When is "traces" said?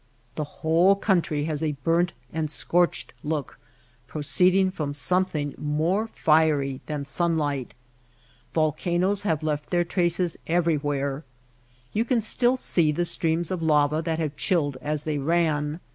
9.83-10.37